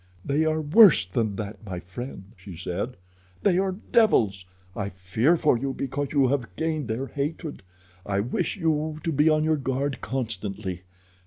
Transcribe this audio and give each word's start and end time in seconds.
"They 0.25 0.45
are 0.45 0.61
worse 0.61 1.05
than 1.05 1.35
that, 1.35 1.63
my 1.63 1.79
friend," 1.79 2.31
she 2.35 2.55
said. 2.57 2.97
"They 3.43 3.59
are 3.59 3.71
devils. 3.73 4.45
I 4.75 4.89
fear 4.89 5.37
for 5.37 5.59
you 5.59 5.75
because 5.75 6.07
you 6.11 6.29
have 6.29 6.55
gained 6.55 6.87
their 6.87 7.05
hatred. 7.05 7.61
I 8.03 8.19
wish 8.21 8.57
you 8.57 8.99
to 9.03 9.11
be 9.11 9.29
on 9.29 9.43
your 9.43 9.57
guard 9.57 10.01
constantly. 10.01 10.81